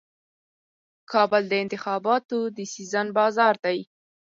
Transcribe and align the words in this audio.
کابل 1.11 1.43
د 1.49 1.53
انتخاباتو 1.63 2.39
د 2.57 2.59
سیزن 2.73 3.07
بازار 3.17 3.55
دی. 3.65 3.79